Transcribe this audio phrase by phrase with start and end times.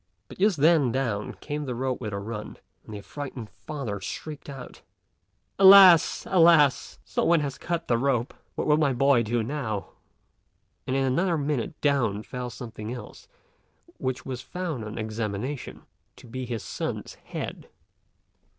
[0.27, 4.49] But just then down came the rope with a run, and the affrighted father shrieked
[4.49, 4.81] out,
[5.59, 6.25] "Alas!
[6.27, 6.97] alas!
[7.05, 9.89] some one has cut the rope: what will my boy do now?"
[10.87, 13.27] and in another minute down fell something else,
[13.99, 15.83] which was found on examination
[16.15, 17.69] to be his son's head.